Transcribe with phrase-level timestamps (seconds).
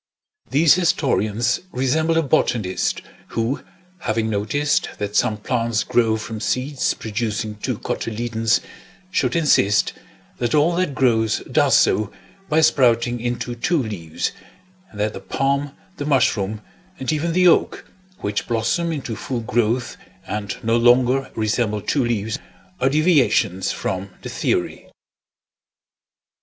[0.49, 3.61] These historians resemble a botanist who,
[3.99, 8.61] having noticed that some plants grow from seeds producing two cotyledons,
[9.11, 9.93] should insist
[10.39, 12.11] that all that grows does so
[12.49, 14.31] by sprouting into two leaves,
[14.89, 16.63] and that the palm, the mushroom,
[16.99, 17.85] and even the oak,
[18.21, 22.39] which blossom into full growth and no longer resemble two leaves,
[22.79, 24.87] are deviations from the theory.